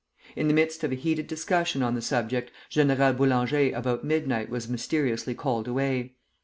[0.35, 4.67] In the midst of a heated discussion on the subject, General Boulanger about midnight was
[4.67, 6.15] mysteriously called away.